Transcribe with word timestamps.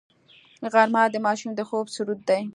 غرمه 0.73 1.03
د 1.11 1.15
ماشوم 1.25 1.51
د 1.55 1.61
خوب 1.67 1.85
سرود 1.95 2.19
دی 2.29 2.41